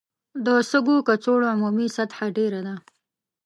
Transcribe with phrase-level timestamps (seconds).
[0.45, 2.75] د سږو کڅوړو عمومي سطحه ډېره ده.